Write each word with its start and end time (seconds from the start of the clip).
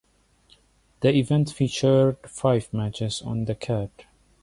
The 1.01 1.13
event 1.15 1.51
featured 1.51 2.17
five 2.27 2.73
matches 2.73 3.21
on 3.21 3.45
the 3.45 3.53
card. 3.53 3.91